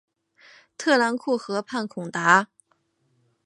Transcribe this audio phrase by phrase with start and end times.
[0.79, 2.47] 特兰库河畔孔达。